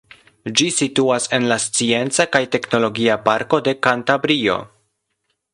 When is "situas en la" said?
0.77-1.57